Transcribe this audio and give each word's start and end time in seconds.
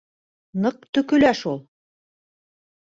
Ныҡ 0.63 0.89
төкөлә 0.99 1.31
шул. 1.43 1.63